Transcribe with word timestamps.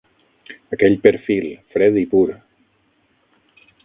Aquell 0.77 0.95
perfil, 1.03 1.45
fred 1.75 1.99
i 2.03 2.05
pur. 2.15 2.25